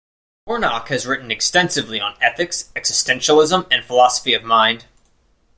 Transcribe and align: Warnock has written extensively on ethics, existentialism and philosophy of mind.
Warnock 0.47 0.87
has 0.87 1.05
written 1.05 1.29
extensively 1.29 1.99
on 2.01 2.17
ethics, 2.19 2.71
existentialism 2.75 3.67
and 3.69 3.85
philosophy 3.85 4.33
of 4.33 4.43
mind. 4.43 4.85